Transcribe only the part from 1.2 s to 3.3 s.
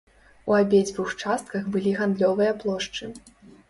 частках былі гандлёвыя плошчы.